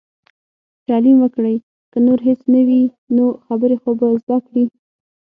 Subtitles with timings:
[0.87, 1.55] تعليم وکړئ!
[1.91, 2.81] که نور هيڅ نه وي
[3.15, 4.63] نو، خبرې خو به زده کړي.